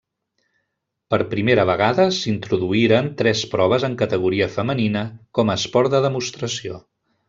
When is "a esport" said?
5.57-5.97